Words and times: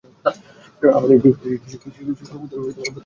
আমাদের 0.91 1.17
বিভাগের 1.23 1.59
শিক্ষকদের 1.63 2.05
প্রতিও 2.09 2.37
কৃতজ্ঞতা। 2.41 2.99